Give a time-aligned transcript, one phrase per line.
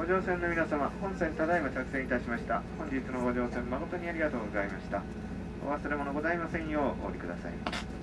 [0.00, 2.62] ご乗船の皆様、本線ただいま着船いたしました。
[2.78, 5.02] 本日のご乗船誠にありがとうございました。
[5.62, 7.99] お忘れ物ございませんようお降りください。